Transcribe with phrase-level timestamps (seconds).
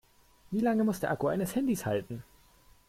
[0.49, 2.23] Wie lange muss der Akku eines Handys halten?